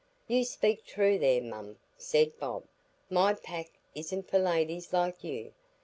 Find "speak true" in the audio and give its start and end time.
0.45-1.19